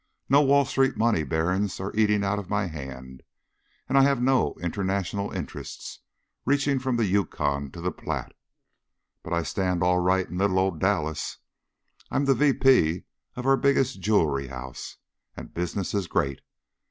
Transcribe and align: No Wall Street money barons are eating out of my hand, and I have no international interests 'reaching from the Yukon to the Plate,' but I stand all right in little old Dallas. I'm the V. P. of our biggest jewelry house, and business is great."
No 0.27 0.41
Wall 0.41 0.65
Street 0.65 0.97
money 0.97 1.21
barons 1.23 1.79
are 1.79 1.95
eating 1.95 2.23
out 2.23 2.39
of 2.39 2.49
my 2.49 2.65
hand, 2.65 3.21
and 3.87 3.99
I 3.99 4.01
have 4.01 4.19
no 4.19 4.55
international 4.59 5.29
interests 5.29 5.99
'reaching 6.43 6.79
from 6.79 6.95
the 6.97 7.05
Yukon 7.05 7.69
to 7.69 7.81
the 7.81 7.91
Plate,' 7.91 8.33
but 9.21 9.31
I 9.31 9.43
stand 9.43 9.83
all 9.83 9.99
right 9.99 10.27
in 10.27 10.39
little 10.39 10.57
old 10.57 10.79
Dallas. 10.79 11.37
I'm 12.09 12.25
the 12.25 12.33
V. 12.33 12.51
P. 12.53 13.03
of 13.35 13.45
our 13.45 13.57
biggest 13.57 13.99
jewelry 14.01 14.47
house, 14.47 14.97
and 15.37 15.53
business 15.53 15.93
is 15.93 16.07
great." 16.07 16.41